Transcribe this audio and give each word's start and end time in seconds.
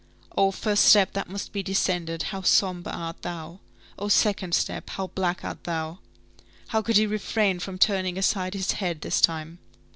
Oh, 0.35 0.49
first 0.49 0.85
step 0.85 1.13
that 1.13 1.29
must 1.29 1.51
be 1.53 1.61
descended, 1.61 2.23
how 2.33 2.41
sombre 2.41 2.91
art 2.91 3.21
thou! 3.21 3.59
Oh, 3.99 4.07
second 4.07 4.55
step, 4.55 4.89
how 4.89 5.11
black 5.13 5.43
art 5.45 5.63
thou! 5.63 5.99
How 6.69 6.81
could 6.81 6.97
he 6.97 7.05
refrain 7.05 7.59
from 7.59 7.77
turning 7.77 8.17
aside 8.17 8.55
his 8.55 8.71
head 8.71 9.01
this 9.01 9.21
time? 9.21 9.59